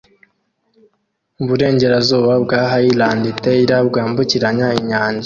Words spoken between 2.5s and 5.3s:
Highland Terrier bwambukiranya umwanda